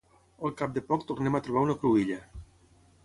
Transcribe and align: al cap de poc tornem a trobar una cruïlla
al 0.47 0.53
cap 0.61 0.71
de 0.77 0.83
poc 0.87 1.05
tornem 1.11 1.37
a 1.41 1.43
trobar 1.49 1.63
una 1.67 1.77
cruïlla 1.85 2.19